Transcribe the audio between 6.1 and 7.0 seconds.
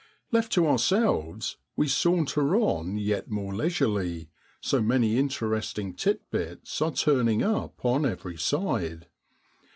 bits are